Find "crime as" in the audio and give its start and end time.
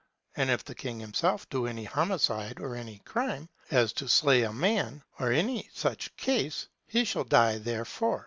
3.05-3.93